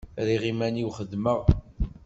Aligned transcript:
Rriɣ 0.25 0.43
iman-iw 0.51 0.89
xeddmeɣ. 0.97 1.39